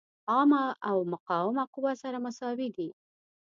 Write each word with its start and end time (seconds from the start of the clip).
عامله 0.31 0.65
او 0.89 0.97
مقاومه 1.13 1.63
قوه 1.73 1.93
سره 2.03 2.17
مساوي 2.25 2.67
دي. 2.75 2.89